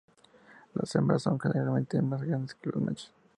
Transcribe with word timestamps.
Las 0.73 0.95
hembras 0.95 1.21
son 1.21 1.39
generalmente 1.39 2.01
más 2.01 2.23
grandes 2.23 2.55
que 2.55 2.71
los 2.71 2.81
machos. 2.81 3.13